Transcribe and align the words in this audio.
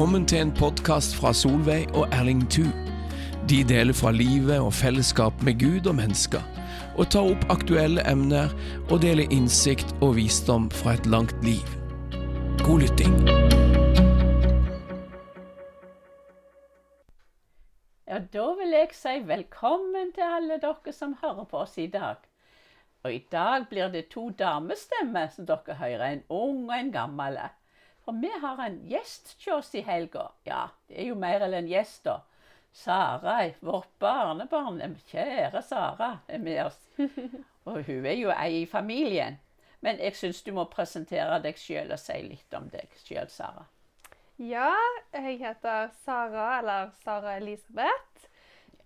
Velkommen 0.00 0.24
til 0.24 0.40
en 0.40 0.52
podkast 0.56 1.12
fra 1.12 1.28
Solveig 1.36 1.90
og 1.92 2.06
Erling 2.16 2.46
Thu. 2.48 2.62
De 3.50 3.58
deler 3.68 3.92
fra 3.92 4.08
livet 4.16 4.56
og 4.56 4.70
fellesskap 4.72 5.42
med 5.44 5.58
Gud 5.60 5.90
og 5.90 5.98
mennesker, 5.98 6.40
og 6.96 7.10
tar 7.12 7.28
opp 7.28 7.44
aktuelle 7.52 8.00
emner 8.08 8.48
og 8.86 9.02
deler 9.04 9.28
innsikt 9.28 9.92
og 10.00 10.14
visdom 10.16 10.70
fra 10.72 10.94
et 10.96 11.04
langt 11.04 11.36
liv. 11.44 11.68
God 12.64 12.86
lytting. 12.86 13.18
Ja, 18.08 18.24
da 18.24 18.48
vil 18.62 18.76
jeg 18.78 18.96
si 19.02 19.16
velkommen 19.28 20.16
til 20.16 20.24
alle 20.40 20.62
dere 20.64 20.96
som 20.96 21.18
hører 21.20 21.44
på 21.44 21.60
oss 21.66 21.76
i 21.76 21.90
dag. 21.92 22.24
Og 23.04 23.20
i 23.20 23.26
dag 23.28 23.68
blir 23.68 23.92
det 23.92 24.08
to 24.16 24.30
damestemmer 24.32 25.28
som 25.36 25.44
dere 25.44 25.76
hører, 25.84 26.08
en 26.08 26.28
ung 26.30 26.70
og 26.70 26.78
en 26.80 26.94
gammel. 26.96 27.42
For 28.04 28.16
vi 28.20 28.30
har 28.42 28.60
en 28.64 28.80
gjest 28.88 29.34
hos 29.44 29.48
oss 29.58 29.74
i 29.74 29.84
helga. 29.86 30.30
Ja, 30.48 30.68
det 30.88 31.00
er 31.02 31.10
jo 31.10 31.18
mer 31.20 31.44
enn 31.46 31.56
en 31.58 31.70
gjest, 31.70 32.04
da. 32.08 32.20
Sara, 32.72 33.50
vårt 33.60 33.90
barnebarn, 33.98 34.96
kjære 35.10 35.62
Sara, 35.66 36.10
er 36.28 36.38
med 36.38 36.64
oss. 36.68 36.78
Og 37.68 37.82
hun 37.84 38.06
er 38.06 38.16
jo 38.16 38.30
ei 38.34 38.62
i 38.62 38.66
familien. 38.66 39.40
Men 39.80 39.98
jeg 40.00 40.16
syns 40.16 40.42
du 40.44 40.52
må 40.52 40.66
presentere 40.70 41.40
deg 41.42 41.58
sjøl 41.58 41.90
og 41.92 42.00
si 42.00 42.18
litt 42.24 42.56
om 42.56 42.68
deg 42.72 42.92
sjøl, 43.00 43.28
Sara. 43.32 43.64
Ja, 44.40 44.72
jeg 45.12 45.38
heter 45.40 45.90
Sara, 46.04 46.46
eller 46.60 46.92
Sara 47.04 47.36
Elisabeth. 47.40 48.28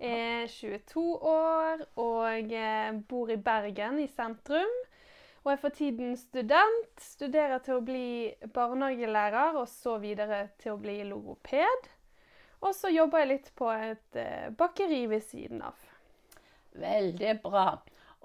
Er 0.01 0.49
22 0.51 1.03
år 1.31 1.85
og 2.03 2.51
eh, 2.53 2.91
bor 3.09 3.31
i 3.31 3.37
Bergen, 3.39 4.01
i 4.03 4.09
sentrum. 4.11 4.75
Og 5.45 5.53
er 5.53 5.61
for 5.61 5.69
tiden 5.77 6.17
student. 6.17 7.01
Studerer 7.01 7.61
til 7.65 7.79
å 7.79 7.85
bli 7.85 8.33
barnehagelærer, 8.55 9.59
og 9.61 9.69
så 9.69 9.99
videre 10.01 10.47
til 10.61 10.75
å 10.75 10.81
bli 10.81 11.03
logoped. 11.05 11.91
Og 12.65 12.73
så 12.73 12.89
jobber 12.89 13.21
jeg 13.21 13.31
litt 13.35 13.51
på 13.59 13.69
et 13.69 14.17
eh, 14.17 14.49
bakeri 14.57 15.03
ved 15.11 15.21
siden 15.27 15.61
av. 15.69 15.77
Veldig 16.81 17.35
bra. 17.45 17.67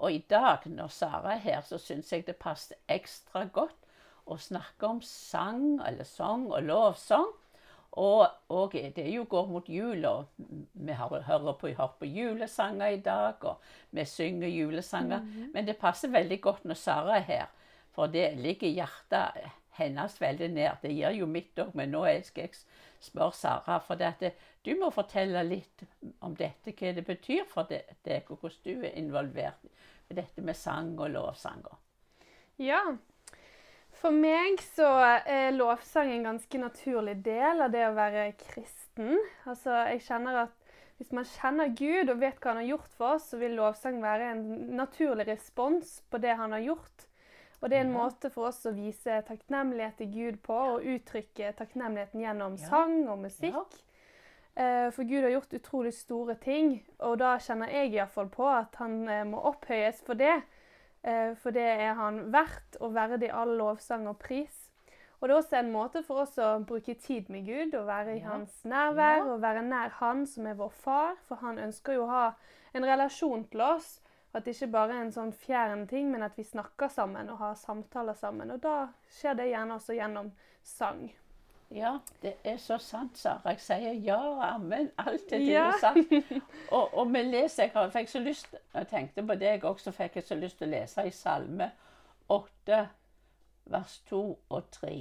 Og 0.00 0.16
i 0.16 0.22
dag, 0.32 0.64
når 0.64 0.88
Sara 0.96 1.34
er 1.34 1.44
her, 1.44 1.60
så 1.60 1.76
syns 1.78 2.08
jeg 2.12 2.24
det 2.24 2.38
passer 2.40 2.80
ekstra 2.88 3.44
godt 3.52 3.76
å 4.24 4.38
snakke 4.40 4.88
om 4.88 5.02
sang, 5.04 5.76
eller 5.84 6.08
sang 6.08 6.48
og 6.48 6.64
lovsang. 6.64 7.28
Og, 7.92 8.28
og, 8.48 8.72
det 8.72 9.06
jo 9.10 9.24
går 9.28 9.46
mot 9.50 9.68
jul, 9.68 10.04
og 10.06 10.26
vi 10.72 10.94
hører 10.94 11.56
på, 11.58 11.72
har 11.74 11.94
på 11.98 12.06
julesanger 12.06 12.86
i 12.86 13.00
dag, 13.02 13.44
og 13.44 13.56
vi 13.90 14.04
synger 14.04 14.48
julesanger. 14.48 15.20
Mm 15.20 15.28
-hmm. 15.28 15.50
Men 15.54 15.66
det 15.66 15.76
passer 15.76 16.08
veldig 16.08 16.40
godt 16.40 16.64
når 16.64 16.74
Sara 16.74 17.16
er 17.16 17.20
her, 17.20 17.46
for 17.90 18.06
det 18.06 18.38
ligger 18.38 18.68
hjertet 18.68 19.50
hennes 19.70 20.20
veldig 20.20 20.48
nær. 20.48 20.78
Det 20.82 20.94
gjør 20.94 21.10
jo 21.10 21.26
mitt 21.26 21.58
òg, 21.58 21.74
men 21.74 21.90
nå 21.90 22.04
skal 22.22 22.42
jeg 22.42 22.50
spørre 23.00 23.32
Sara. 23.32 23.78
For 23.78 23.94
det, 23.94 24.32
du 24.64 24.74
må 24.80 24.90
fortelle 24.90 25.42
litt 25.42 25.84
om 26.20 26.36
dette, 26.36 26.72
hva 26.72 26.92
det 26.92 27.06
betyr 27.06 27.44
for 27.48 27.70
deg, 27.70 28.30
og 28.30 28.36
hvordan 28.40 28.64
du 28.64 28.86
er 28.86 28.98
involvert 29.00 29.64
i 30.10 30.14
dette 30.14 30.42
med 30.42 30.54
sang 30.54 30.98
og 30.98 31.10
lovsanger. 31.10 31.78
Ja, 32.60 32.80
for 34.00 34.14
meg 34.16 34.62
så 34.74 34.88
er 35.28 35.52
lovsang 35.54 36.12
en 36.14 36.26
ganske 36.30 36.60
naturlig 36.62 37.18
del 37.24 37.60
av 37.64 37.74
det 37.74 37.84
å 37.88 37.96
være 37.96 38.30
kristen. 38.40 39.18
Altså, 39.48 39.74
jeg 39.92 40.02
kjenner 40.08 40.46
at 40.46 40.56
Hvis 41.00 41.14
man 41.16 41.24
kjenner 41.24 41.70
Gud 41.72 42.10
og 42.12 42.18
vet 42.20 42.36
hva 42.42 42.50
han 42.50 42.58
har 42.60 42.66
gjort 42.74 42.96
for 42.98 43.14
oss, 43.14 43.30
så 43.30 43.38
vil 43.40 43.54
lovsang 43.56 44.02
være 44.02 44.34
en 44.34 44.42
naturlig 44.76 45.24
respons 45.30 45.94
på 46.12 46.18
det 46.20 46.34
han 46.36 46.52
har 46.52 46.60
gjort. 46.60 47.06
Og 47.60 47.70
det 47.70 47.78
er 47.78 47.86
en 47.86 47.94
ja. 47.94 48.02
måte 48.02 48.28
for 48.34 48.50
oss 48.50 48.66
å 48.68 48.74
vise 48.76 49.22
takknemlighet 49.24 49.96
til 49.96 50.10
Gud 50.12 50.42
på, 50.44 50.58
og 50.74 50.84
uttrykke 50.84 51.54
takknemligheten 51.56 52.20
gjennom 52.20 52.58
ja. 52.60 52.68
sang 52.68 53.08
og 53.08 53.24
musikk. 53.24 53.56
Ja. 53.56 53.86
Eh, 54.60 54.90
for 54.92 55.08
Gud 55.08 55.22
har 55.24 55.32
gjort 55.38 55.56
utrolig 55.56 55.92
store 55.96 56.36
ting, 56.40 56.80
og 56.98 57.18
da 57.20 57.36
kjenner 57.40 57.72
jeg 57.72 57.94
iallfall 57.94 58.28
på 58.32 58.48
at 58.52 58.76
han 58.80 58.96
eh, 59.08 59.26
må 59.28 59.40
opphøyes 59.52 60.00
for 60.04 60.20
det. 60.20 60.40
Eh, 61.02 61.36
for 61.40 61.56
det 61.56 61.64
er 61.64 61.94
han 61.96 62.26
verdt 62.32 62.76
og 62.80 62.94
verdig 62.94 63.30
all 63.32 63.56
lovsang 63.58 64.08
og 64.10 64.18
pris. 64.20 64.66
Og 65.20 65.28
det 65.28 65.34
er 65.34 65.38
også 65.38 65.56
en 65.58 65.72
måte 65.72 66.00
for 66.04 66.22
oss 66.22 66.38
å 66.40 66.50
bruke 66.64 66.94
tid 66.96 67.28
med 67.32 67.44
Gud 67.44 67.74
og 67.76 67.88
være 67.88 68.14
i 68.16 68.20
ja. 68.22 68.30
hans 68.30 68.62
nærvær 68.64 69.26
og 69.28 69.42
være 69.42 69.66
nær 69.66 69.92
Han 69.98 70.24
som 70.26 70.46
er 70.48 70.56
vår 70.56 70.72
far. 70.72 71.18
For 71.28 71.40
han 71.44 71.60
ønsker 71.60 71.98
jo 71.98 72.06
å 72.06 72.12
ha 72.12 72.26
en 72.72 72.86
relasjon 72.88 73.44
til 73.52 73.64
oss. 73.64 73.98
At 74.32 74.46
det 74.46 74.54
ikke 74.54 74.70
bare 74.72 74.94
er 74.94 75.04
en 75.04 75.12
sånn 75.12 75.32
fjern 75.34 75.88
ting, 75.90 76.08
men 76.12 76.22
at 76.22 76.36
vi 76.38 76.44
snakker 76.46 76.88
sammen 76.88 77.32
og 77.32 77.40
har 77.42 77.56
samtaler 77.58 78.14
sammen. 78.14 78.52
Og 78.54 78.62
da 78.62 78.76
skjer 79.18 79.36
det 79.36 79.50
gjerne 79.50 79.76
også 79.76 79.96
gjennom 79.98 80.30
sang. 80.62 81.08
Ja, 81.70 81.98
det 82.22 82.34
er 82.44 82.56
så 82.56 82.78
sant, 82.78 83.18
Sara. 83.18 83.52
Jeg 83.52 83.60
sier 83.62 83.92
ja 84.02 84.16
og 84.18 84.40
amen. 84.54 84.90
Alt 84.98 85.30
det 85.30 85.38
ja. 85.46 85.70
du. 85.94 86.40
Og, 86.70 86.94
og 86.98 87.12
vi 87.12 87.22
leser, 87.22 87.70
jeg 87.74 87.92
fikk 87.92 88.10
så 88.10 88.22
lyst, 88.24 88.56
jeg 88.74 88.88
tenkte 88.90 89.22
på 89.26 89.36
det 89.38 89.46
jeg 89.46 89.64
også, 89.64 89.92
fikk 89.94 90.18
jeg 90.18 90.26
så 90.26 90.34
lyst 90.34 90.58
til 90.58 90.66
å 90.66 90.72
lese 90.72 91.06
i 91.06 91.14
Salme 91.14 91.70
8, 92.28 92.80
vers 93.70 93.96
2 94.10 94.20
og 94.48 94.70
3. 94.80 94.92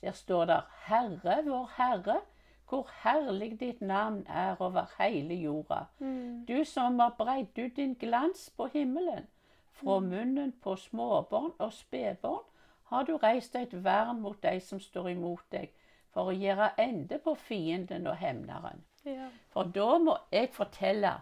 Der 0.00 0.16
står 0.16 0.44
det 0.48 0.58
Herre, 0.86 1.38
vår 1.44 1.70
Herre, 1.76 2.20
hvor 2.68 2.88
herlig 3.02 3.60
ditt 3.60 3.80
navn 3.80 4.26
er 4.28 4.56
over 4.60 4.88
hele 4.98 5.34
jorda. 5.34 5.84
Mm. 5.98 6.44
Du 6.48 6.64
som 6.64 6.98
har 7.00 7.16
breid 7.18 7.52
ut 7.58 7.76
din 7.76 7.94
glans 7.94 8.50
på 8.56 8.68
himmelen. 8.72 9.26
Fra 9.72 10.00
munnen 10.00 10.52
på 10.62 10.76
småbarn 10.76 11.52
og 11.58 11.72
spedbarn 11.72 12.44
har 12.88 13.04
du 13.04 13.16
reist 13.16 13.56
et 13.56 13.74
vern 13.84 14.20
mot 14.20 14.38
de 14.42 14.58
som 14.64 14.80
står 14.80 15.10
imot 15.12 15.44
deg, 15.52 15.72
for 16.14 16.30
å 16.30 16.36
gjøre 16.36 16.72
ende 16.80 17.18
på 17.22 17.34
fienden 17.36 18.08
og 18.08 18.16
hemneren. 18.20 18.84
Ja. 19.04 19.28
For 19.52 19.68
da 19.72 19.98
må 20.02 20.16
jeg 20.32 20.50
fortelle 20.56 21.12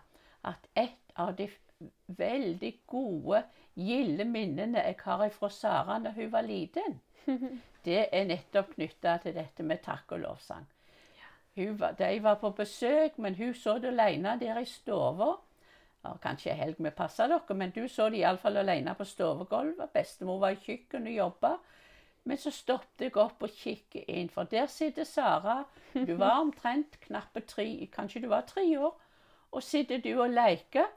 at 0.46 0.68
et 0.78 1.12
av 1.18 1.34
de 1.36 1.48
veldig 2.06 2.72
gode, 2.88 3.42
gilde 3.74 4.24
minnene 4.24 4.84
jeg 4.86 4.96
har 5.02 5.26
fra 5.34 5.50
Sara 5.52 5.98
da 6.00 6.14
hun 6.16 6.30
var 6.32 6.46
liten, 6.46 7.00
det 7.86 8.06
er 8.12 8.24
nettopp 8.28 8.72
knytta 8.74 9.18
til 9.24 9.36
dette 9.36 9.66
med 9.66 9.82
takk 9.84 10.16
og 10.16 10.22
lovsang. 10.22 10.64
Var, 11.56 11.94
de 11.96 12.18
var 12.20 12.36
på 12.36 12.50
besøk, 12.52 13.16
men 13.18 13.34
hun 13.34 13.54
det 13.80 13.88
alene 13.88 14.34
der 14.40 14.58
i 14.60 14.66
stua. 14.68 15.38
Kanskje 16.22 16.52
en 16.52 16.60
helg 16.60 16.82
vi 16.82 16.90
passer 16.90 17.30
dere, 17.30 17.56
men 17.58 17.72
du 17.74 17.86
så 17.88 18.08
de 18.10 18.20
iallfall 18.22 18.60
alene 18.60 18.94
på 18.94 19.04
stovegulvet. 19.04 19.92
Bestemor 19.94 20.40
var 20.42 20.54
i 20.54 20.60
kjøkkenet 20.62 21.12
og 21.12 21.18
jobba. 21.20 21.52
Men 22.26 22.40
så 22.42 22.50
stoppet 22.50 23.06
jeg 23.06 23.16
opp 23.22 23.44
og 23.46 23.54
kikket 23.54 24.08
inn, 24.10 24.28
for 24.32 24.48
der 24.50 24.66
sitter 24.66 25.06
Sara. 25.06 25.60
Du 25.94 26.16
var 26.18 26.40
omtrent 26.44 26.98
knappe 27.06 27.44
tre, 27.46 27.68
kanskje 27.92 28.24
du 28.24 28.28
var 28.32 28.48
tre 28.48 28.66
år. 28.78 28.96
Og 29.52 29.62
sitter 29.62 30.02
du 30.02 30.10
og 30.16 30.34
leker, 30.34 30.90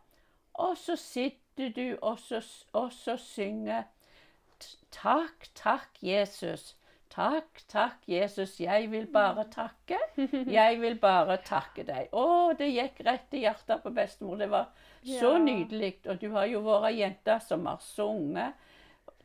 og 0.60 0.78
så 0.78 0.96
sitter 0.98 1.70
du 1.76 1.98
og 2.02 2.20
så, 2.20 2.42
og 2.74 2.92
så 2.94 3.18
synger 3.18 3.84
Takk, 4.92 5.46
takk, 5.56 6.02
Jesus. 6.02 6.74
Takk, 7.10 7.64
takk, 7.68 8.04
Jesus, 8.06 8.60
jeg 8.62 8.92
vil 8.92 9.08
bare 9.20 9.48
takke. 9.52 9.98
Jeg 10.46 10.80
vil 10.82 10.98
bare 11.02 11.40
takke 11.46 11.84
deg. 11.88 12.14
Å, 12.14 12.54
det 12.58 12.70
gikk 12.70 13.02
rett 13.08 13.34
i 13.34 13.44
hjertet 13.48 13.84
på 13.84 13.94
bestemor. 13.96 14.38
Det 14.40 14.50
var 14.52 14.70
så 15.02 15.38
nydelig. 15.42 15.96
Og 16.08 16.22
du 16.22 16.30
har 16.36 16.50
jo 16.52 16.62
vært 16.68 16.98
jente 16.98 17.40
som 17.46 17.66
har 17.70 17.82
sunget 17.84 18.68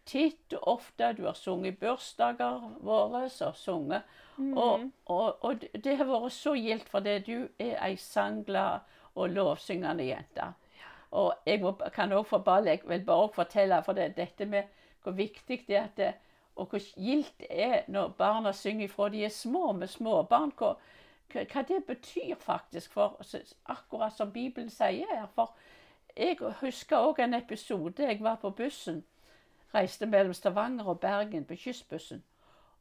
titt 0.04 0.52
og 0.58 0.68
ofte. 0.78 1.12
Du 1.16 1.24
har 1.26 1.36
sunget 1.36 1.74
i 1.74 1.78
bursdager 1.84 2.66
våre 2.84 3.24
og 3.28 3.56
sunget. 3.56 4.02
Mm. 4.36 4.56
Og, 4.58 4.90
og, 5.06 5.44
og, 5.44 5.64
det 5.84 5.96
har 6.00 6.08
vært 6.08 6.34
så 6.34 6.54
gildt, 6.58 6.88
for 6.90 7.04
det 7.04 7.22
du 7.28 7.48
er 7.58 7.78
ei 7.84 7.94
sangglad 8.00 8.84
og 9.14 9.30
lovsyngende 9.30 10.08
jente. 10.08 10.50
Og 11.14 11.46
jeg 11.46 11.60
må, 11.62 11.76
kan 11.94 12.12
også 12.12 12.28
for 12.32 12.46
bare, 12.46 12.66
jeg 12.72 12.82
vil 12.88 13.04
bare 13.06 13.30
fortelle 13.34 13.82
for 13.86 13.94
det, 13.94 14.16
dette 14.16 14.48
med 14.50 14.72
hvor 15.04 15.14
viktig 15.14 15.60
det 15.68 15.76
er 15.76 15.84
at 15.84 15.98
det, 16.00 16.12
og 16.56 16.66
hvor 16.66 16.78
gildt 16.94 17.34
det 17.38 17.46
er 17.50 17.82
når 17.88 18.08
barna 18.08 18.52
synger 18.52 18.84
ifra 18.84 19.08
de 19.08 19.24
er 19.24 19.28
små, 19.28 19.72
med 19.72 19.88
småbarn. 19.88 20.52
Hva, 20.58 20.74
hva 21.32 21.62
det 21.68 21.84
betyr 21.86 22.34
faktisk, 22.38 22.92
for 22.92 23.20
akkurat 23.66 24.16
som 24.16 24.32
Bibelen 24.32 24.70
sier 24.70 25.10
her. 25.10 25.26
For 25.34 25.54
jeg 26.16 26.38
husker 26.60 26.96
òg 26.96 27.18
en 27.24 27.34
episode. 27.34 28.02
Jeg 28.02 28.22
var 28.22 28.36
på 28.42 28.50
bussen. 28.50 29.04
Reiste 29.74 30.06
mellom 30.06 30.34
Stavanger 30.34 30.86
og 30.86 31.00
Bergen 31.00 31.44
på 31.44 31.54
kystbussen. 31.58 32.22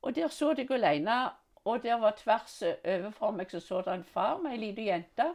Og 0.02 0.16
der 0.16 0.28
så 0.28 0.54
jeg 0.58 0.72
alene, 0.72 1.30
og 1.66 1.84
der 1.84 1.96
var 1.96 2.14
tvers 2.18 2.64
overfor 2.86 3.32
meg 3.32 3.52
så 3.52 3.60
så 3.60 3.82
det 3.82 3.94
en 3.94 4.04
far 4.04 4.38
med 4.38 4.52
ei 4.52 4.58
lita 4.58 4.82
jente 4.82 5.30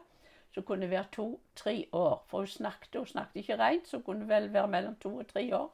som 0.55 0.63
kunne 0.63 0.91
være 0.91 1.07
to-tre 1.13 1.87
år. 1.93 2.25
For 2.27 2.39
hun 2.39 2.47
snakket, 2.47 2.97
hun 2.97 3.07
snakket 3.07 3.37
ikke 3.37 3.59
rent, 3.59 3.89
så 3.89 3.97
hun 3.97 4.05
kunne 4.05 4.29
vel 4.29 4.53
være 4.53 4.69
mellom 4.69 4.97
to 4.97 5.17
og 5.17 5.27
tre 5.27 5.57
år, 5.57 5.71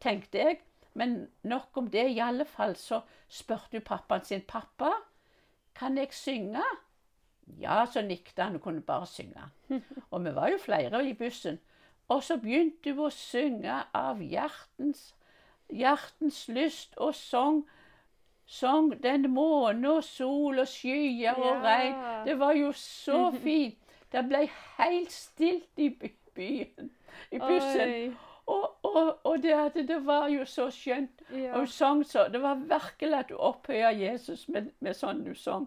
tenkte 0.00 0.38
jeg. 0.38 0.58
Men 0.94 1.28
nok 1.42 1.76
om 1.76 1.90
det. 1.90 2.06
I 2.10 2.22
alle 2.22 2.44
fall 2.44 2.76
så 2.78 3.00
spurte 3.28 3.78
hun 3.78 3.86
pappaen 3.86 4.24
sin 4.24 4.44
pappa 4.48 4.92
kan 5.74 5.98
jeg 5.98 6.12
synge. 6.14 6.62
Ja, 7.60 7.84
så 7.90 8.02
nikket 8.02 8.38
han 8.38 8.54
og 8.54 8.62
kunne 8.62 8.80
bare 8.80 9.06
synge. 9.06 9.50
Og 10.10 10.24
vi 10.24 10.34
var 10.34 10.48
jo 10.48 10.58
flere 10.62 11.02
i 11.08 11.14
bussen. 11.14 11.58
Og 12.08 12.22
så 12.22 12.36
begynte 12.38 12.92
hun 12.92 13.08
å 13.08 13.10
synge 13.10 13.80
av 13.96 14.20
hjertens, 14.22 15.14
hjertens 15.72 16.44
lyst 16.48 16.94
og 16.96 17.14
sang 17.16 17.64
sang 18.46 18.92
den 19.02 19.30
måne 19.32 19.88
og 19.88 20.04
sol 20.04 20.60
og 20.60 20.68
skyer 20.68 21.38
og 21.40 21.64
regn. 21.64 21.96
Det 22.26 22.38
var 22.38 22.52
jo 22.52 22.72
så 22.76 23.30
fint. 23.44 23.78
Det 24.12 24.22
ble 24.28 24.44
helt 24.78 25.12
stilt 25.12 25.80
i 25.80 25.88
byen, 26.34 26.90
i 27.32 27.38
bussen. 27.40 27.88
Oi. 27.88 28.16
Og, 28.46 28.73
og, 28.94 29.08
og 29.26 29.42
det, 29.42 29.54
at 29.58 29.78
det 29.88 29.98
var 30.06 30.28
jo 30.32 30.44
så 30.48 30.68
skjønt. 30.70 31.24
Ja. 31.32 31.56
Og 31.58 31.68
sang 31.68 32.04
så, 32.06 32.28
Det 32.32 32.42
var 32.42 32.62
virkelig 32.62 33.18
at 33.18 33.32
du 33.32 33.36
opphøya 33.36 33.90
Jesus 33.90 34.46
med, 34.48 34.70
med 34.80 34.96
sånn 34.96 35.24
du 35.26 35.34
sang. 35.34 35.66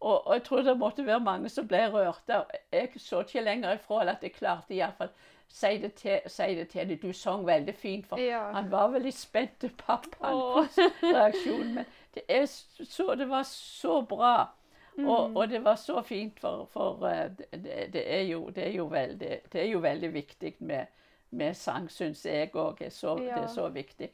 Og, 0.00 0.26
og 0.26 0.32
jeg 0.34 0.44
tror 0.48 0.62
det 0.66 0.78
måtte 0.78 1.06
være 1.06 1.20
mange 1.22 1.48
som 1.52 1.68
ble 1.68 1.84
rørt. 1.92 2.32
Jeg 2.72 2.90
så 2.98 3.20
ikke 3.22 3.44
lenger 3.44 3.76
ifra 3.76 4.02
at 4.10 4.24
jeg 4.24 4.34
klarte 4.34 4.74
iallfall 4.74 5.12
si 5.52 5.78
det 5.78 5.92
til, 5.94 6.20
si 6.26 6.54
det 6.56 6.68
til 6.72 6.88
deg. 6.88 7.02
Du 7.02 7.12
sang 7.12 7.46
veldig 7.46 7.74
fint. 7.74 8.06
For 8.08 8.18
Ja. 8.18 8.52
han 8.52 8.70
var 8.70 8.88
veldig 8.88 9.12
spent 9.12 9.60
til 9.60 9.70
pappaen 9.78 10.40
på 10.40 10.64
reaksjon. 11.02 11.74
Men 11.74 11.84
det, 12.14 12.48
så, 12.48 13.14
det 13.14 13.28
var 13.28 13.42
så 13.48 14.00
bra. 14.02 14.48
Mm. 14.96 15.08
Og, 15.08 15.36
og 15.36 15.48
det 15.48 15.64
var 15.64 15.76
så 15.76 16.02
fint, 16.02 16.40
for, 16.40 16.66
for 16.72 17.06
eh, 17.08 17.30
det, 17.52 17.92
det, 17.92 18.02
er 18.14 18.26
jo, 18.28 18.50
det, 18.50 18.66
er 18.66 18.74
jo 18.76 18.84
veldig, 18.92 19.38
det 19.52 19.60
er 19.60 19.70
jo 19.70 19.78
veldig 19.78 20.10
viktig 20.14 20.54
med, 20.58 20.86
med 21.32 21.56
sang, 21.56 21.88
syns 21.90 22.24
jeg 22.26 22.50
òg. 22.54 22.78
Det 22.78 22.92
er 22.92 23.46
så 23.50 23.68
viktig 23.72 24.10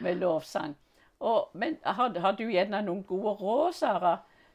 med 0.00 0.20
lovsang. 0.20 0.74
Og, 1.20 1.50
men 1.54 1.76
har, 1.84 2.14
har 2.18 2.32
du 2.38 2.46
gjerne 2.48 2.80
noen 2.86 3.02
gode 3.04 3.34
råd, 3.42 3.72
Sara, 3.76 4.14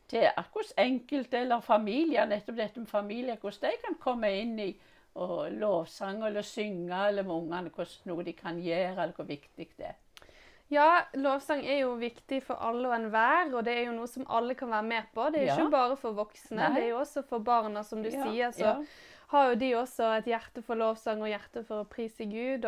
til 0.09 0.25
hvordan 0.53 0.85
enkelte 0.85 1.38
eller 1.44 1.62
familier, 1.65 2.25
nettopp 2.29 2.57
dette 2.57 2.79
med 2.81 2.89
familier, 2.89 3.38
hvordan 3.41 3.69
de 3.71 3.83
kan 3.85 3.97
komme 4.01 4.31
inn 4.41 4.59
i 4.59 4.71
og 5.15 5.51
lovsang 5.56 6.23
eller 6.27 6.44
synge 6.44 6.97
eller 7.07 7.23
med 7.23 7.35
ungene, 7.35 7.69
hvordan 7.71 8.09
noe 8.09 8.23
de 8.27 8.33
kan 8.35 8.57
gjøre, 8.59 8.95
eller 8.97 9.13
hvor 9.15 9.29
viktig 9.29 9.69
det 9.77 9.85
er? 9.91 9.95
Ja, 10.73 10.88
lovsang 11.13 11.62
er 11.69 11.83
jo 11.83 11.94
viktig 12.01 12.41
for 12.44 12.57
alle 12.65 12.89
og 12.89 12.95
enhver, 12.97 13.51
og 13.53 13.62
det 13.67 13.75
er 13.77 13.83
jo 13.85 13.94
noe 13.94 14.09
som 14.09 14.25
alle 14.33 14.56
kan 14.57 14.71
være 14.73 14.83
med 14.83 15.12
på. 15.13 15.27
Det 15.31 15.44
er 15.44 15.45
Ja. 15.45 15.57
ikke 15.59 15.71
bare 15.71 15.95
for 15.97 16.12
voksne, 16.17 16.57
Nei. 16.57 16.69
det 16.73 16.83
er 16.83 16.89
jo 16.89 17.00
også 17.00 17.21
for 17.29 17.39
barna, 17.39 17.83
som 17.83 18.01
du 18.03 18.09
Ja, 18.09 18.23
sier. 18.23 18.51
Så 18.51 18.65
ja. 18.65 18.75
Har 19.36 19.52
jo 19.52 19.60
de 19.62 19.72
også 19.80 20.10
et 20.18 20.32
hjerte 20.32 20.64
for 20.66 20.80
lovsang 20.80 21.22
og 21.24 21.32
hjerte 21.32 21.64
for 21.68 21.84
å 21.84 21.90
prise 21.90 22.28
Gud. 22.30 22.66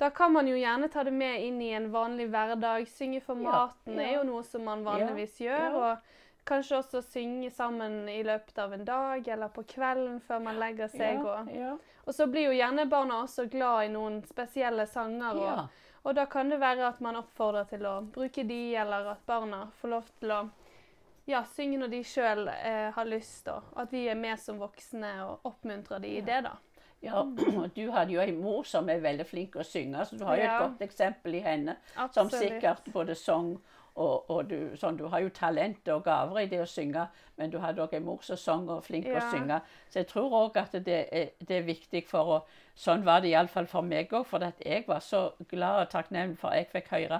da 0.00 0.10
kan 0.10 0.32
man 0.32 0.48
jo 0.48 0.56
gjerne 0.56 0.88
ta 0.88 1.04
det 1.04 1.12
med 1.12 1.42
inn 1.44 1.60
i 1.62 1.72
en 1.76 1.90
vanlig 1.92 2.30
hverdag. 2.32 2.86
Synge 2.88 3.20
for 3.20 3.36
maten 3.36 3.98
ja. 3.98 4.06
er 4.06 4.14
jo 4.18 4.24
noe 4.28 4.44
som 4.44 4.64
man 4.64 4.84
vanligvis 4.84 5.40
gjør. 5.40 5.76
Og 5.76 6.44
kanskje 6.48 6.78
også 6.78 7.02
synge 7.04 7.50
sammen 7.50 8.08
i 8.08 8.22
løpet 8.24 8.58
av 8.58 8.72
en 8.72 8.84
dag 8.84 9.28
eller 9.28 9.52
på 9.54 9.64
kvelden 9.68 10.20
før 10.24 10.40
man 10.46 10.58
legger 10.60 10.88
seg. 10.88 11.20
ja, 11.20 11.20
Og, 11.20 11.52
ja, 11.54 11.74
og 12.04 12.16
så 12.16 12.26
blir 12.26 12.48
jo 12.48 12.56
gjerne 12.56 12.88
barna 12.90 13.20
også 13.26 13.46
glad 13.52 13.86
i 13.86 13.92
noen 13.92 14.22
spesielle 14.26 14.86
sanger. 14.88 15.36
Og, 15.36 15.84
og 16.02 16.16
da 16.16 16.24
kan 16.32 16.50
det 16.50 16.60
være 16.62 16.88
at 16.88 17.04
man 17.04 17.20
oppfordrer 17.20 17.68
til 17.70 17.84
å 17.86 18.00
bruke 18.14 18.44
de, 18.48 18.62
eller 18.80 19.12
at 19.12 19.22
barna 19.28 19.66
får 19.80 19.94
lov 19.94 20.08
til 20.18 20.34
å 20.34 20.40
ja, 21.30 21.44
synge 21.54 21.78
når 21.80 21.92
de 21.92 22.02
sjøl 22.06 22.48
eh, 22.52 22.88
har 22.96 23.08
lyst. 23.08 23.48
Og 23.52 23.78
at 23.80 23.92
vi 23.94 24.06
er 24.10 24.18
med 24.18 24.40
som 24.42 24.60
voksne 24.60 25.12
og 25.26 25.46
oppmuntrer 25.50 26.02
de 26.02 26.16
i 26.18 26.24
det, 26.26 26.42
da. 26.48 26.56
Ja, 27.00 27.22
og 27.62 27.70
du 27.76 27.86
hadde 27.94 28.12
jo 28.12 28.20
en 28.20 28.40
mor 28.42 28.66
som 28.68 28.88
er 28.92 29.00
veldig 29.00 29.26
flink 29.28 29.56
å 29.56 29.64
synge, 29.64 30.04
så 30.04 30.18
du 30.20 30.24
har 30.28 30.36
jo 30.36 30.44
et 30.44 30.50
Ja. 30.50 30.62
godt 30.66 30.82
eksempel 30.84 31.38
i 31.38 31.44
henne. 31.44 31.76
Absolutt. 31.96 32.14
Som 32.14 32.32
sikkert 32.42 32.90
både 32.92 33.16
sang 33.16 33.54
og, 34.00 34.30
og 34.30 34.46
du, 34.48 34.76
sånn, 34.78 34.96
du 34.96 35.06
har 35.10 35.20
jo 35.24 35.32
talent 35.34 35.88
og 35.92 36.04
gaver 36.06 36.44
i 36.44 36.48
det 36.48 36.60
å 36.62 36.68
synge, 36.68 37.02
men 37.36 37.50
du 37.50 37.58
hadde 37.60 37.82
òg 37.82 37.96
en 37.98 38.04
mor 38.06 38.22
som 38.24 38.38
sang 38.38 38.68
og 38.70 38.84
flink 38.86 39.08
til 39.08 39.18
å 39.18 39.24
synge. 39.32 39.58
Så 39.90 40.00
jeg 40.00 40.08
tror 40.12 40.36
òg 40.44 40.56
at 40.60 40.76
det 40.86 41.00
er, 41.10 41.32
det 41.42 41.56
er 41.58 41.66
viktig 41.68 42.04
for 42.08 42.36
å 42.38 42.42
Sånn 42.80 43.02
var 43.04 43.20
det 43.20 43.28
iallfall 43.34 43.66
for 43.68 43.84
meg 43.84 44.08
òg, 44.16 44.22
for 44.24 44.40
at 44.46 44.62
jeg 44.64 44.86
var 44.86 45.02
så 45.04 45.34
glad 45.50 45.82
og 45.82 45.90
takknemlig 45.92 46.38
for 46.40 46.48
at 46.48 46.62
jeg 46.62 46.68
fikk 46.70 46.86
høre 46.94 47.18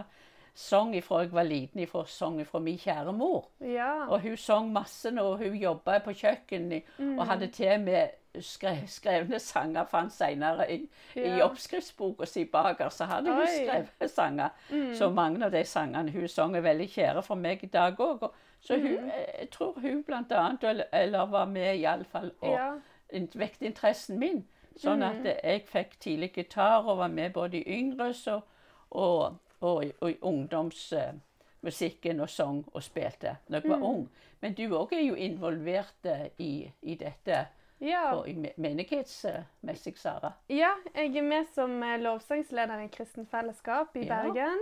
sang 0.54 0.94
ifra 0.94 1.20
jeg 1.22 1.32
var 1.32 1.42
liten, 1.44 1.80
ifra 1.80 2.04
sang 2.06 2.40
ifra 2.40 2.58
min 2.60 2.78
kjære 2.78 3.12
mor. 3.12 3.48
Ja. 3.60 4.06
Og 4.08 4.20
hun 4.20 4.36
sang 4.36 4.72
masse 4.72 5.10
når 5.10 5.36
hun 5.36 5.56
jobba 5.56 5.98
på 5.98 6.10
kjøkken 6.12 6.82
Mm. 6.98 7.18
og 7.18 7.26
hadde 7.26 7.46
til 7.46 7.80
med 7.80 8.08
skre, 8.40 8.76
skrevne 8.86 9.38
sanger 9.38 9.84
fant 9.84 10.12
senere 10.12 10.70
i, 10.72 10.88
i 11.16 11.20
Ja. 11.20 11.44
oppskriftsboka 11.48 12.26
si 12.26 12.44
baker, 12.44 12.88
så 12.88 13.04
hadde 13.04 13.30
hun 13.32 13.40
Oi. 13.40 13.46
skrevet 13.46 14.10
sanger. 14.10 14.48
Mm. 14.70 14.94
Så 14.94 15.10
mange 15.10 15.44
av 15.44 15.50
de 15.52 15.64
sangene 15.64 16.10
hun 16.10 16.28
sang 16.28 16.56
er 16.56 16.60
veldig 16.60 16.88
kjære 16.90 17.22
for 17.22 17.34
meg 17.34 17.64
i 17.64 17.66
dag 17.66 17.96
òg. 18.00 18.30
Så 18.60 18.74
hun, 18.76 18.96
Mm. 19.04 19.10
jeg 19.40 19.50
tror 19.50 19.80
hun 19.80 20.02
blant 20.04 20.32
annet, 20.32 20.64
eller, 20.92 21.26
var 21.26 21.44
med 21.44 21.76
iallfall 21.80 22.30
og 22.42 22.50
ja. 22.52 22.72
vekket 23.12 23.62
interessen 23.62 24.18
min. 24.18 24.44
Sånn 24.76 24.98
Mm. 25.02 25.26
at 25.26 25.44
jeg 25.44 25.62
fikk 25.66 25.98
tidlig 26.00 26.32
gitar 26.32 26.84
og 26.88 26.98
var 26.98 27.08
med 27.08 27.32
både 27.32 27.56
i 27.58 27.64
yngres 27.80 28.26
og, 28.26 28.42
og, 28.90 29.36
og, 29.60 29.84
og 30.00 30.10
i 30.10 30.18
ungdomsmusikken 30.22 32.20
og 32.20 32.28
sang 32.30 32.64
og 32.72 32.82
spilte 32.82 33.36
når 33.48 33.60
jeg 33.60 33.70
var 33.70 33.76
Mm. 33.76 33.82
ung. 33.84 34.08
Men 34.40 34.54
du 34.54 34.62
òg 34.78 34.92
er 34.92 35.00
jo 35.04 35.14
involvert 35.14 36.04
eh, 36.04 36.28
i, 36.38 36.72
i 36.82 36.94
dette 36.94 37.46
Ja. 37.80 38.14
og 38.14 38.28
i 38.28 38.34
menighetsmessig, 38.56 39.98
Sara. 39.98 40.32
ja, 40.48 40.70
jeg 40.94 41.16
er 41.16 41.22
med 41.22 41.46
som 41.54 41.82
eh, 41.82 41.98
lovsangsleder 42.00 42.78
i 42.84 42.88
Kristen 42.88 43.26
Fellesskap 43.26 43.96
i 43.96 44.04
Ja. 44.06 44.22
Bergen. 44.22 44.58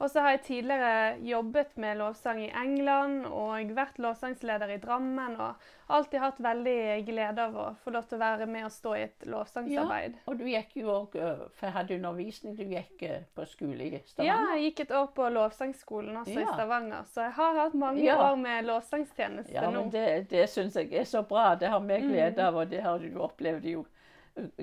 Og 0.00 0.08
så 0.08 0.22
har 0.24 0.30
jeg 0.32 0.40
tidligere 0.46 1.18
jobbet 1.28 1.74
med 1.76 1.98
lovsang 2.00 2.38
i 2.40 2.50
England 2.56 3.26
og 3.28 3.72
vært 3.76 3.98
lovsangsleder 4.00 4.70
i 4.72 4.78
Drammen. 4.80 5.34
Og 5.36 5.54
alltid 5.92 6.22
hatt 6.22 6.38
veldig 6.40 7.04
glede 7.04 7.44
av 7.44 7.58
å 7.60 7.66
få 7.84 7.92
lov 7.92 8.06
til 8.08 8.16
å 8.16 8.20
være 8.22 8.46
med 8.48 8.64
og 8.64 8.72
stå 8.72 8.94
i 8.96 9.02
et 9.02 9.26
lovsangsarbeid. 9.28 10.16
Ja, 10.16 10.24
Og 10.32 10.38
du 10.40 10.46
gikk 10.48 10.72
jo 10.80 10.88
òg 10.94 11.18
For 11.52 11.66
jeg 11.68 11.74
hadde 11.76 11.98
undervisning. 12.00 12.56
Du 12.56 12.64
gikk 12.64 13.02
eh, 13.10 13.26
på 13.36 13.44
skole 13.52 13.90
i 13.90 14.00
Stavanger? 14.06 14.32
Ja, 14.32 14.56
jeg 14.56 14.70
gikk 14.70 14.80
et 14.86 14.96
år 15.02 15.12
på 15.20 15.28
lovsangsskolen 15.36 16.16
også 16.22 16.40
i 16.40 16.48
Stavanger, 16.48 17.04
så 17.12 17.26
jeg 17.28 17.36
har 17.42 17.60
hatt 17.60 17.74
mange 17.74 18.00
Ja. 18.08 18.16
år 18.30 18.36
med 18.40 18.64
lovsangstjeneste 18.72 19.52
Ja, 19.52 19.68
nå. 19.68 19.82
men 19.82 19.90
det, 19.92 20.28
det 20.32 20.48
syns 20.48 20.80
jeg 20.80 20.94
er 20.96 21.04
så 21.04 21.22
bra. 21.28 21.54
Det 21.60 21.68
har 21.68 21.80
vi 21.80 22.00
Mm. 22.00 22.08
glede 22.12 22.46
av, 22.48 22.56
og 22.56 22.70
det 22.70 22.80
har 22.82 22.98
du 22.98 23.18
opplevd 23.20 23.64
jo 23.68 23.80
eh, 23.84 23.99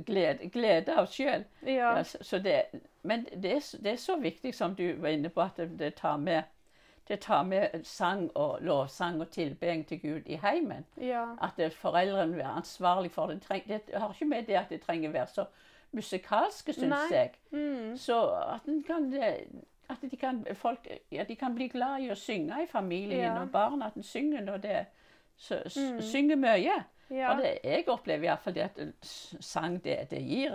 glede, 0.06 0.50
glede 0.50 0.96
av 0.98 1.08
sjøl. 1.12 1.44
Ja. 1.66 1.98
Ja, 1.98 2.04
så, 2.04 2.18
så 2.22 2.40
det, 2.40 2.62
men 3.04 3.26
det 3.44 3.52
er, 3.56 3.64
det 3.84 3.92
er 3.92 3.96
så 3.96 4.18
viktig, 4.22 4.54
som 4.56 4.76
du 4.76 4.94
var 5.02 5.10
inne 5.10 5.30
på, 5.30 5.42
at 5.42 5.58
det, 5.58 5.80
det, 5.80 5.94
tar 5.96 6.18
med, 6.18 6.44
det 7.08 7.20
tar 7.20 7.44
med 7.44 7.84
sang 7.84 8.32
og 8.36 8.58
lovsang 8.62 9.22
og 9.22 9.30
tilbeding 9.32 9.86
til 9.88 10.02
Gud 10.02 10.22
i 10.26 10.36
heimen. 10.44 10.86
ja. 11.02 11.26
At 11.42 11.58
det, 11.58 11.74
foreldrene 11.74 12.42
er 12.42 12.48
ansvarlig 12.58 13.12
for 13.12 13.28
det. 13.28 13.42
Treng, 13.42 13.64
det 13.68 13.82
har 13.94 14.14
ikke 14.14 14.26
med 14.26 14.44
det 14.48 14.56
at 14.60 14.70
det 14.70 14.82
trenger 14.82 15.10
å 15.10 15.14
være 15.14 15.28
så 15.34 15.46
musikalske, 15.92 16.74
syns 16.74 17.12
jeg. 17.12 17.32
Mm. 17.52 17.98
Så 17.98 18.18
at, 18.30 18.62
kan, 18.88 19.14
eh, 19.14 19.48
at 19.90 19.98
de, 20.12 20.18
kan, 20.18 20.46
folk, 20.54 20.88
ja, 21.12 21.24
de 21.24 21.36
kan 21.36 21.56
bli 21.56 21.68
glad 21.68 22.02
i 22.04 22.10
å 22.12 22.16
synge 22.16 22.64
i 22.64 22.68
familien 22.68 23.19
Ja. 23.24 23.42
og 23.42 23.52
barna. 23.52 23.88
At 23.88 23.96
en 23.96 24.04
synger 24.04 24.42
når 24.42 24.57
det 24.57 24.86
så, 25.38 25.62
Mm. 25.78 26.02
Synger 26.02 26.36
mye. 26.36 26.84
Ja. 27.09 27.31
Og 27.31 27.42
det, 27.44 27.54
jeg 27.64 27.87
opplever 27.87 28.28
iallfall 28.28 28.54
det 28.54 28.64
at 28.64 28.80
sang 29.44 29.78
det, 29.83 30.09
det 30.11 30.21
gir 30.28 30.52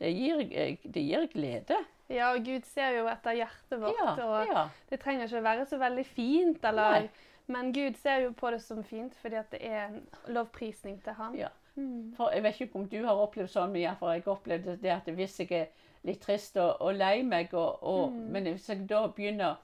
det 0.00 0.10
gir, 0.16 0.40
eh, 0.52 0.76
det 0.84 1.02
gir 1.04 1.26
glede. 1.32 1.76
ja, 2.08 2.30
og 2.32 2.44
Gud 2.44 2.64
ser 2.64 2.94
jo 2.98 3.06
etter 3.06 3.36
hjertet 3.36 3.80
vårt, 3.80 3.98
Ja, 4.00 4.14
og 4.26 4.46
ja. 4.48 4.68
det 4.90 5.00
trenger 5.00 5.26
ikke 5.28 5.42
være 5.44 5.66
så 5.66 5.78
veldig 5.78 6.06
fint, 6.06 6.64
eller, 6.64 7.08
men 7.46 7.72
Gud 7.72 7.96
ser 8.00 8.24
jo 8.24 8.30
på 8.32 8.50
det 8.50 8.62
som 8.62 8.82
fint, 8.84 9.14
fordi 9.20 9.36
at 9.36 9.50
det 9.52 9.60
er 9.62 9.84
en 9.88 10.00
lovprisning 10.28 11.02
til 11.04 11.12
Han. 11.12 11.34
Ja. 11.38 11.48
Mm. 11.76 12.14
For 12.16 12.30
Jeg 12.34 12.42
vet 12.42 12.60
ikke 12.60 12.76
om 12.80 12.88
du 12.88 13.04
har 13.06 13.14
opplevd 13.14 13.48
sånn, 13.52 13.70
men 13.72 13.94
for 13.98 14.12
jeg 14.12 14.26
opplevde 14.26 14.76
det 14.82 14.90
at 14.90 15.06
hvis 15.14 15.38
jeg 15.40 15.52
er 15.52 15.66
litt 16.04 16.20
trist 16.24 16.56
og, 16.56 16.76
og 16.80 16.94
lei 16.96 17.22
meg, 17.22 17.52
og, 17.54 17.78
og, 17.82 18.10
Mm. 18.12 18.30
men 18.32 18.42
hvis 18.54 18.68
jeg 18.68 18.88
da 18.88 19.06
begynner 19.06 19.56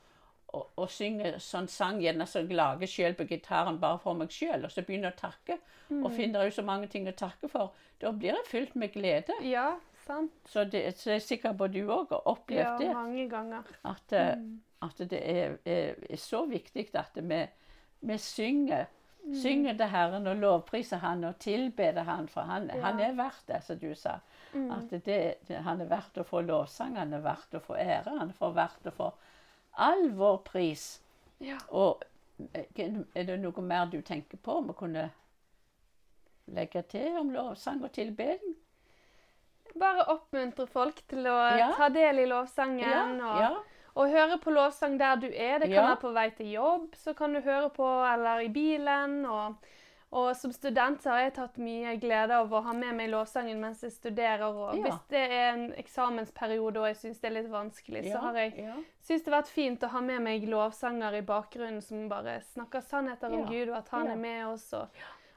å, 0.57 0.63
å 0.83 0.87
synge 0.91 1.35
sånn 1.43 1.69
sang 1.69 2.01
gjerne 2.03 2.27
som 2.29 2.47
jeg 2.47 2.57
lager 2.57 2.91
sjøl 2.91 3.15
på 3.19 3.27
gitaren 3.31 3.79
bare 3.83 3.99
for 4.03 4.15
meg 4.19 4.33
sjøl, 4.35 4.65
og 4.65 4.73
så 4.73 4.83
begynner 4.87 5.11
jeg 5.13 5.19
å 5.19 5.25
takke, 5.29 5.59
Mm. 5.89 6.01
og 6.05 6.11
finner 6.17 6.49
ut 6.49 6.55
så 6.57 6.63
mange 6.67 6.89
ting 6.91 7.05
å 7.07 7.13
takke 7.15 7.47
for, 7.49 7.69
da 8.03 8.11
blir 8.11 8.33
jeg 8.35 8.47
fylt 8.49 8.73
med 8.75 8.91
glede. 8.93 9.37
Ja, 9.47 9.77
sant. 10.05 10.33
Så, 10.51 10.65
det, 10.67 10.81
så 10.99 11.13
er 11.15 11.21
sikkert 11.23 11.55
både 11.61 11.79
du 11.79 11.93
òg 11.95 12.09
har 12.11 12.25
opplevd 12.27 12.59
Ja, 12.59 12.73
det. 12.81 12.89
mange 12.93 13.29
ganger. 13.31 13.63
At, 13.85 14.13
eh, 14.13 14.33
Mm. 14.35 14.61
at 14.83 14.97
det 15.11 15.21
er, 15.23 15.55
er, 15.65 15.95
er 16.11 16.17
så 16.19 16.41
viktig 16.51 16.89
at 16.99 17.15
vi, 17.23 17.39
vi 18.03 18.17
synger. 18.19 18.87
Mm. 19.27 19.35
Synger 19.43 19.77
til 19.79 19.87
Herren 19.95 20.27
og 20.27 20.37
lovpriser 20.43 20.99
Han 21.03 21.23
og 21.25 21.39
tilbeder 21.39 22.03
Han, 22.03 22.27
for 22.29 22.43
Han, 22.51 22.67
Ja. 22.75 22.81
han 22.83 23.01
er 23.01 23.15
verdt 23.15 23.47
det, 23.47 23.63
som 23.63 23.79
du 23.79 23.95
sa. 23.95 24.19
Mm. 24.55 24.71
At 24.73 24.91
det, 24.91 25.35
det, 25.47 25.63
han 25.63 25.81
er 25.81 25.87
verdt 25.87 26.19
å 26.19 26.25
få 26.27 26.43
lovsang, 26.47 26.97
han 26.97 27.13
er 27.15 27.23
verdt 27.23 27.55
å 27.55 27.61
få 27.63 27.75
ære, 27.79 28.19
han 28.19 28.31
er 28.41 28.53
verdt 28.59 28.87
å 28.87 28.91
få 28.95 29.13
all 29.77 30.09
vår 30.17 30.39
pris. 30.47 31.01
Ja. 31.39 31.59
Og 31.69 32.03
eh, 32.55 32.65
er 33.15 33.25
det 33.29 33.39
noe 33.43 33.63
mer 33.63 33.87
du 33.93 34.01
tenker 34.03 34.39
på 34.39 34.59
om 34.63 34.71
å 34.73 34.77
kunne 34.79 35.11
legge 36.47 36.83
til 36.93 37.17
om 37.21 37.31
lovsang 37.35 37.83
og 37.85 37.93
tilbeding? 37.97 38.55
Bare 39.77 40.07
oppmuntre 40.09 40.67
folk 40.67 41.03
til 41.11 41.27
å 41.29 41.37
Ja. 41.59 41.73
ta 41.77 41.89
del 41.93 42.19
i 42.25 42.27
lovsangen. 42.27 43.21
og... 43.21 43.41
ja. 43.41 43.55
Og 43.97 44.11
høre 44.13 44.37
på 44.37 44.53
lovsang 44.53 44.99
der 45.01 45.17
du 45.17 45.27
er. 45.33 45.59
Det 45.59 45.71
kan 45.71 45.73
Ja. 45.73 45.87
være 45.87 46.01
på 46.03 46.11
vei 46.13 46.27
til 46.37 46.51
jobb, 46.53 46.91
så 47.01 47.15
kan 47.17 47.33
du 47.33 47.41
høre 47.41 47.71
på, 47.71 47.87
eller 48.05 48.43
i 48.45 48.49
bilen. 48.53 49.25
Og, 49.25 49.55
Og 50.13 50.37
som 50.37 50.53
student 50.53 51.03
så 51.03 51.11
har 51.11 51.19
jeg 51.25 51.33
tatt 51.35 51.57
mye 51.59 51.97
glede 52.01 52.31
av 52.39 52.53
å 52.55 52.61
ha 52.63 52.73
med 52.73 52.95
meg 52.95 53.11
lovsangen 53.11 53.59
mens 53.61 53.83
jeg 53.83 53.91
studerer. 53.93 54.45
Og 54.47 54.77
Ja. 54.77 54.83
hvis 54.85 55.01
det 55.11 55.23
er 55.33 55.49
en 55.55 55.73
eksamensperiode 55.73 56.79
og 56.79 56.87
jeg 56.87 56.97
syns 56.97 57.21
det 57.21 57.29
er 57.31 57.35
litt 57.43 57.51
vanskelig, 57.51 58.05
så 58.13 58.19
har 58.23 58.35
jeg 58.35 58.55
ja. 58.59 58.77
syns 59.03 59.23
det 59.25 59.33
har 59.33 59.43
vært 59.43 59.49
fint 59.53 59.83
å 59.83 59.89
ha 59.89 60.01
med 60.01 60.23
meg 60.23 60.47
lovsanger 60.49 61.19
i 61.19 61.23
bakgrunnen 61.23 61.83
som 61.83 62.09
bare 62.09 62.41
snakker 62.55 62.81
sannheter 62.81 63.27
om 63.35 63.41
Ja. 63.41 63.47
Gud, 63.51 63.69
og 63.69 63.77
at 63.77 63.89
han 63.89 64.07
Ja. 64.07 64.13
er 64.13 64.17
med 64.17 64.47
oss, 64.47 64.73
og, 64.73 64.89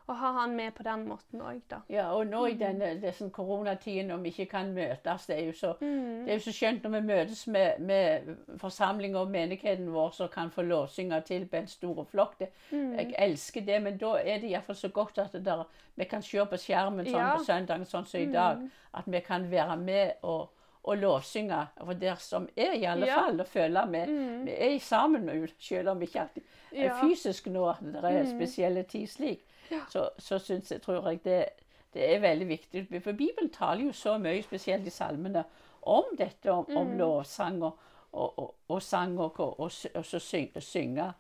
og 0.10 0.16
ha 0.18 0.32
han 0.42 0.56
med 0.58 0.72
på 0.74 0.84
den 0.84 1.04
måten 1.08 1.42
òg, 1.46 1.62
da. 1.70 1.78
Ja, 1.90 2.08
og 2.16 2.26
nå 2.28 2.40
Mm. 2.48 2.52
i 2.52 2.58
denne 2.58 2.88
liksom, 3.02 3.30
koronatiden 3.32 4.08
når 4.10 4.18
vi 4.24 4.30
ikke 4.30 4.46
kan 4.50 4.74
møtes, 4.74 5.26
det 5.28 5.38
er 5.40 5.46
jo 5.46 5.52
så, 5.54 5.74
Mm. 5.82 6.26
det 6.26 6.30
er 6.30 6.34
jo 6.40 6.40
så 6.40 6.52
skjønt 6.52 6.84
når 6.84 6.90
vi 6.90 7.02
møtes 7.08 7.48
med, 7.48 7.80
med 7.80 8.36
forsamlinger 8.58 9.20
og 9.20 9.30
menigheten 9.32 9.92
vår 9.94 10.12
som 10.14 10.28
kan 10.34 10.50
få 10.52 10.62
lovsynge 10.62 11.22
til 11.26 11.46
på 11.46 11.58
en 11.58 11.68
stor 11.68 12.04
flokk. 12.04 12.42
Mm. 12.72 12.94
Jeg 12.98 13.16
elsker 13.18 13.62
det, 13.66 13.82
men 13.84 13.98
da 13.98 14.14
er 14.18 14.40
det 14.40 14.50
iallfall 14.50 14.76
så 14.76 14.90
godt 14.90 15.18
at 15.18 15.32
det 15.32 15.46
der, 15.46 15.64
vi 15.96 16.04
kan 16.06 16.22
se 16.22 16.38
på 16.46 16.58
skjermen 16.58 17.06
sånn 17.06 17.14
Ja. 17.20 17.36
på 17.38 17.44
søndagen, 17.46 17.86
sånn 17.86 18.06
som 18.08 18.20
i 18.22 18.26
dag, 18.32 18.58
Mm. 18.58 18.72
at 18.94 19.04
vi 19.08 19.20
kan 19.20 19.52
være 19.52 19.78
med 19.78 20.12
og, 20.24 20.50
og 20.90 20.98
lovsynge. 20.98 21.60
For 21.86 21.94
der 21.94 22.16
som 22.22 22.48
er 22.58 22.74
i 22.74 22.84
alle 22.90 23.06
Ja. 23.06 23.16
fall, 23.22 23.40
og 23.42 23.48
føle 23.48 23.84
vi, 23.92 24.06
Mm. 24.12 24.46
vi 24.46 24.52
er 24.58 24.80
sammen 24.80 25.26
med 25.26 25.40
Gud, 25.42 25.54
selv 25.60 25.90
om 25.90 26.00
vi 26.00 26.06
ikke 26.06 26.20
alltid 26.22 26.42
er 26.76 26.84
Ja. 26.84 27.02
fysisk 27.04 27.48
nå, 27.48 27.74
det 27.82 28.04
er 28.04 28.24
Mm. 28.24 28.36
spesielle 28.40 28.84
tid 28.84 29.08
slik. 29.08 29.46
Ja. 29.72 29.80
Så, 29.90 30.10
så 30.18 30.40
syns 30.40 30.72
jeg, 30.72 30.82
tror 30.82 31.10
jeg 31.10 31.24
det, 31.24 31.46
det 31.94 32.16
er 32.16 32.20
veldig 32.20 32.48
viktig. 32.48 32.88
For 33.04 33.12
Bibelen 33.12 33.50
taler 33.54 33.84
jo 33.86 33.92
så 33.92 34.18
mye, 34.18 34.42
spesielt 34.44 34.88
i 34.88 34.90
salmene, 34.90 35.44
om 35.82 36.04
dette, 36.18 36.52
om, 36.52 36.66
om 36.78 36.88
Mm. 36.88 36.98
lovsang 36.98 37.64
og, 37.64 37.78
og, 38.14 38.40
og, 38.40 38.56
og 38.70 38.82
sang 38.82 39.20
og, 39.20 39.40
og, 39.40 39.72
så 39.72 40.20
syng, 40.20 40.52
synge. 40.62 41.14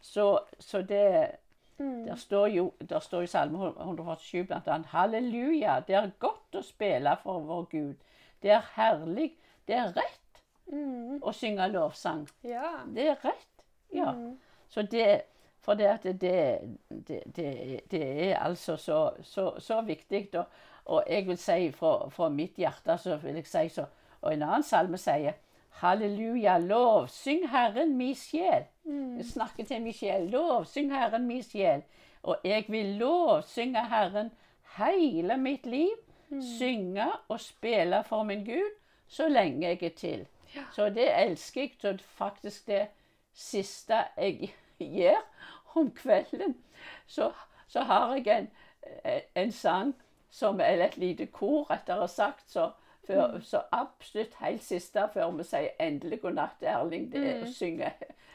Så, 0.00 0.38
så 0.60 0.82
det 0.82 1.30
Mm. 1.78 2.06
der 2.06 2.14
står 2.14 2.46
jo 2.46 2.72
der 2.88 2.98
står 3.00 3.20
i 3.22 3.26
Salme 3.26 3.58
147 3.80 4.44
blant 4.44 4.68
annet 4.68 4.86
Halleluja, 4.86 5.80
det 5.80 5.96
er 5.96 6.10
godt 6.20 6.54
å 6.54 6.62
spille 6.62 7.16
for 7.22 7.40
vår 7.40 7.64
Gud. 7.70 7.94
Det 8.44 8.52
er 8.52 8.66
herlig. 8.76 9.30
Det 9.66 9.76
er 9.80 9.94
rett 9.96 10.20
Mm. 10.72 11.18
å 11.20 11.32
synge 11.36 11.66
lovsang. 11.68 12.22
Ja. 12.42 12.78
Det 12.88 13.04
er 13.10 13.18
rett. 13.20 13.64
Ja. 13.92 14.12
Mm. 14.16 14.38
Så 14.68 14.82
det 14.82 15.22
For 15.64 15.74
det 15.80 15.86
at 15.88 16.02
det, 16.02 16.58
det, 17.08 17.20
det, 17.36 17.80
det 17.90 18.00
er 18.30 18.34
altså 18.44 18.76
så, 18.76 18.98
så, 19.22 19.54
så 19.58 19.78
viktig. 19.84 20.28
Og, 20.36 20.44
og 20.84 21.04
jeg 21.08 21.26
vil 21.26 21.38
si 21.40 21.70
fra, 21.72 22.08
fra 22.12 22.28
mitt 22.28 22.56
hjerte 22.60 22.98
så 23.00 23.16
vil 23.22 23.38
jeg 23.40 23.46
si 23.48 23.68
så 23.72 23.86
Og 24.20 24.32
en 24.32 24.42
annen 24.42 24.62
salme 24.64 24.98
sier 25.00 25.32
Halleluja, 25.80 26.58
lovsyng 26.58 27.48
Herren 27.50 27.96
mi 27.96 28.14
sjel. 28.14 28.64
Mm. 28.84 29.16
Jeg 29.18 29.24
snakker 29.32 29.64
til 29.64 29.82
min 29.82 29.92
sjel. 29.96 30.28
Lovsyng 30.30 30.92
Herren 30.92 31.26
min 31.26 31.42
sjel. 31.42 31.82
Og 32.22 32.36
jeg 32.44 32.64
vil 32.68 32.94
lovsynge 33.00 33.82
Herren 33.90 34.30
hele 34.78 35.36
mitt 35.36 35.66
liv. 35.66 35.96
Synge 36.58 37.06
og 37.28 37.40
spille 37.40 38.04
for 38.04 38.22
min 38.22 38.44
Gud 38.44 38.70
så 39.06 39.28
lenge 39.28 39.66
jeg 39.66 39.82
er 39.82 39.88
til. 39.96 40.26
Så 40.72 40.88
det 40.90 41.08
elsker 41.22 41.60
jeg. 41.60 41.70
Så 41.80 41.96
faktisk 41.98 42.66
det 42.66 42.86
siste 43.32 43.94
jeg 44.16 44.54
gjør 44.78 45.20
om 45.74 45.90
kvelden, 45.90 46.56
så, 47.06 47.32
så 47.66 47.80
har 47.80 48.14
jeg 48.14 48.38
en, 48.38 48.48
en 49.34 49.52
sang 49.52 49.94
som 50.30 50.60
Eller 50.60 50.84
et 50.84 50.96
lite 50.96 51.26
kor, 51.26 51.70
rettere 51.70 52.08
sagt. 52.08 52.50
Så, 52.50 52.70
før, 53.06 53.40
så 53.40 53.60
absolutt 53.72 54.34
helt 54.40 54.64
siste 54.64 55.08
før 55.12 55.30
vi 55.30 55.44
sier 55.44 55.68
endelig 55.80 56.20
god 56.20 56.32
natt 56.32 56.56
til 56.58 56.68
Erling, 56.68 57.12
det 57.12 57.22
er 57.28 57.44
å 57.44 57.50
synge 57.52 57.92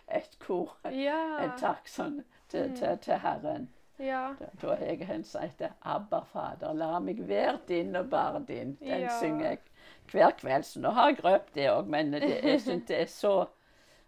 et 0.07 0.37
kor. 0.39 0.77
Ja. 0.95 1.17
En 1.43 1.57
takk 1.59 1.89
sånn 1.91 2.21
til, 2.47 2.71
til, 2.77 2.95
til 3.03 3.19
Herren. 3.19 3.67
Ja. 3.99 4.35
Da, 4.39 4.45
da 4.61 4.73
er 4.75 4.85
jeg 4.93 5.09
en 5.11 5.23
som 5.23 5.41
heter 5.41 5.73
Abba, 5.81 6.21
Fader, 6.33 6.73
la 6.73 6.99
meg 6.99 7.19
være 7.27 7.59
din 7.67 7.95
og 7.95 8.09
bare 8.09 8.39
din. 8.47 8.77
Den 8.81 9.01
Ja. 9.01 9.19
synger 9.19 9.45
jeg 9.49 9.59
hver 10.11 10.31
kveld. 10.39 10.63
Så 10.65 10.79
nå 10.79 10.89
har 10.95 11.09
jeg 11.09 11.23
røpt 11.25 11.53
det 11.55 11.69
òg, 11.69 11.87
men 11.87 12.11
det, 12.13 12.21
jeg 12.43 12.61
syns 12.61 12.85
det 12.87 13.01
er 13.01 13.05
så, 13.05 13.33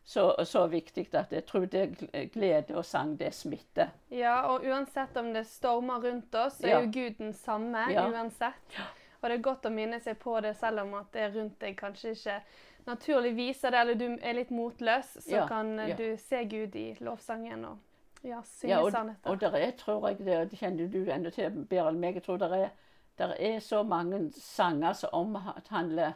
så, 0.03 0.35
så 0.45 0.67
viktig 0.67 1.07
at 1.13 1.31
jeg 1.31 1.45
tror 1.45 1.65
det 1.65 2.07
er 2.13 2.25
glede 2.33 2.75
og 2.77 2.85
sang, 2.85 3.19
det 3.19 3.33
smitter. 3.33 3.91
Ja, 4.09 4.41
og 4.51 4.65
uansett 4.65 5.17
om 5.17 5.33
det 5.33 5.45
stormer 5.47 6.01
rundt 6.01 6.35
oss, 6.35 6.59
så 6.59 6.67
er 6.67 6.69
Ja. 6.71 6.79
jo 6.81 6.91
Gud 6.91 7.17
den 7.17 7.33
samme 7.33 7.85
Ja. 7.91 8.07
uansett. 8.09 8.79
Og 9.21 9.29
det 9.29 9.37
er 9.37 9.41
godt 9.41 9.65
å 9.65 9.69
minne 9.69 9.99
seg 9.99 10.17
på 10.19 10.39
det, 10.41 10.55
selv 10.57 10.79
om 10.81 10.93
at 10.93 11.11
det 11.13 11.35
rundt 11.35 11.59
deg 11.59 11.75
kanskje 11.77 12.11
ikke 12.15 12.41
naturlig 12.87 13.35
viser 13.35 13.71
det, 13.71 13.79
eller 13.79 13.95
du 13.95 14.17
er 14.21 14.33
litt 14.33 14.49
motløs, 14.49 15.17
så 15.21 15.47
kan 15.47 15.75
du 15.97 16.17
se 16.17 16.43
Gud 16.45 16.75
i 16.75 16.97
lovsangen 16.99 17.65
og 17.65 17.77
ja, 18.23 18.41
synge 18.45 18.71
Ja, 18.73 18.81
og, 18.83 18.91
sannheter. 18.91 19.29
og 19.29 19.41
der 19.41 19.55
er, 19.57 19.71
tror 19.77 20.07
jeg, 20.07 20.17
det, 20.17 20.51
det 20.51 20.59
kjenner 20.59 20.87
du 20.93 21.11
enda 21.11 21.29
til 21.29 21.49
bedre 21.69 21.89
enn 21.89 21.99
meg, 21.99 22.15
jeg 22.19 22.23
tror 22.23 22.37
der 22.37 22.53
er, 22.55 22.69
der 23.17 23.33
er 23.39 23.59
så 23.59 23.83
mange 23.83 24.31
sanger 24.37 24.93
som 24.93 25.09
omhandler 25.13 26.13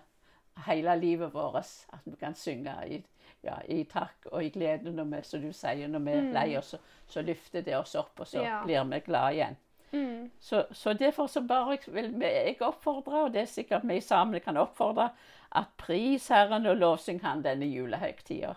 hele 0.66 0.96
livet 1.00 1.34
vårt, 1.34 1.86
at 1.94 2.00
vi 2.06 2.16
kan 2.20 2.36
synge 2.36 2.74
i, 2.88 3.02
ja, 3.44 3.58
i 3.68 3.84
takk 3.84 4.26
og 4.32 4.44
i 4.44 4.50
glede 4.50 4.92
når 4.96 5.04
vi, 5.12 5.22
som 5.28 5.42
du 5.44 5.52
sier, 5.54 5.88
når 5.92 6.00
vi 6.06 6.12
er 6.12 6.32
lei 6.34 6.48
oss, 6.58 6.74
så, 6.76 6.78
så 7.08 7.22
løfter 7.22 7.62
det 7.62 7.76
oss 7.78 7.96
opp, 7.96 8.20
og 8.20 8.28
så 8.28 8.42
Ja. 8.42 8.62
blir 8.64 8.84
vi 8.90 9.00
glad 9.06 9.34
igjen. 9.34 9.58
Mm. 9.92 10.32
Så, 10.40 10.66
så 10.72 10.94
derfor 10.94 11.28
så 11.28 11.42
bare 11.48 11.78
vil 11.88 12.16
jeg 12.22 12.58
oppfordre, 12.62 13.24
og 13.26 13.34
det 13.34 13.42
er 13.42 13.46
sikkert 13.52 13.84
vi 13.88 14.00
sammen 14.02 14.42
kan 14.42 14.58
oppfordre, 14.58 15.10
at 15.56 15.68
pris 15.78 16.28
Herren 16.28 16.66
og 16.66 16.76
lovsyng 16.78 17.22
Han 17.24 17.44
denne 17.44 17.66
julehøytida. 17.66 18.56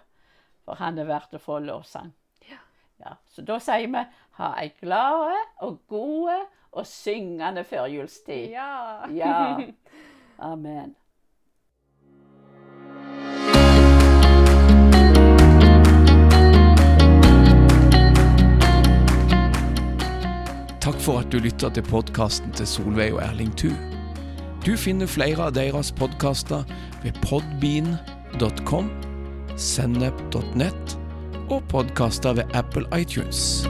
For 0.64 0.74
Han 0.74 0.98
er 0.98 1.04
verdt 1.06 1.34
å 1.34 1.38
få 1.38 1.58
lovsang. 1.62 2.12
Ja. 2.98 3.16
Så 3.30 3.42
da 3.46 3.58
sier 3.62 3.90
vi 3.92 4.04
ha 4.38 4.52
ei 4.60 4.70
glade 4.80 5.36
og 5.66 5.80
gode 5.90 6.38
og 6.72 6.86
syngende 6.86 7.64
førjulstid. 7.64 8.50
Ja. 8.54 9.06
Ja. 9.18 9.58
Amen. 10.38 10.94
Takk 20.78 21.00
for 21.02 21.18
at 21.20 21.32
du 21.32 21.38
lytter 21.42 21.68
til 21.74 21.82
podkasten 21.90 22.54
til 22.56 22.66
Solveig 22.66 23.12
og 23.16 23.22
Erling 23.26 23.50
Thu. 23.58 23.72
Du 24.66 24.76
finner 24.76 25.10
flere 25.10 25.50
av 25.50 25.56
deres 25.58 25.90
podkaster 25.92 26.64
ved 27.02 27.18
podbean.com, 27.26 28.90
sennep.nett 29.56 30.97
og 31.50 31.62
podkaster 31.68 32.32
ved 32.32 32.42
Apple 32.54 32.86
iTunes. 33.00 33.68